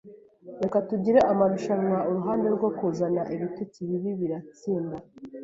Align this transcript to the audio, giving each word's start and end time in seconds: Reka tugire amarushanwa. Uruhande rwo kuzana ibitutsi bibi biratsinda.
Reka 0.61 0.77
tugire 0.89 1.19
amarushanwa. 1.31 1.97
Uruhande 2.09 2.47
rwo 2.55 2.69
kuzana 2.77 3.21
ibitutsi 3.35 3.77
bibi 3.89 4.11
biratsinda. 4.19 4.95